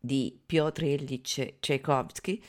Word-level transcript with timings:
di 0.00 0.40
Piotr 0.44 0.84
Ilyich 0.84 1.58
Tchaikovsky 1.60 2.42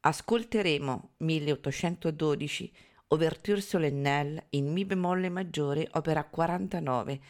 ascolteremo 0.00 1.14
1812 1.18 2.72
Ouverture 3.08 3.60
solennelle 3.60 4.46
in 4.50 4.72
Mi 4.72 4.84
bemolle 4.84 5.28
maggiore, 5.28 5.88
opera 5.92 6.24
49, 6.24 7.20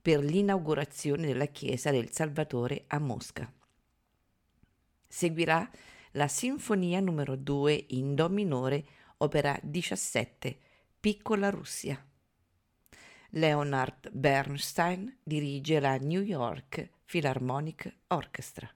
per 0.00 0.20
l'inaugurazione 0.20 1.26
della 1.26 1.46
chiesa 1.46 1.90
del 1.90 2.10
Salvatore 2.10 2.84
a 2.86 2.98
Mosca. 2.98 3.52
Seguirà 5.06 5.68
la 6.12 6.28
Sinfonia 6.28 7.00
numero 7.00 7.36
2 7.36 7.86
in 7.88 8.14
Do 8.14 8.28
minore, 8.28 8.84
opera 9.18 9.58
17, 9.62 10.58
Piccola 11.00 11.50
Russia. 11.50 12.02
Leonard 13.30 14.10
Bernstein 14.12 15.18
dirige 15.22 15.80
la 15.80 15.96
New 15.96 16.22
York 16.22 16.90
Philharmonic 17.04 17.94
Orchestra. 18.08 18.75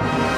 you 0.00 0.37